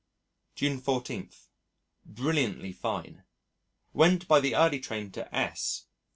[0.55, 1.29] June 14.
[2.07, 3.23] Brilliantly fine.
[3.93, 5.85] Went by the early train to S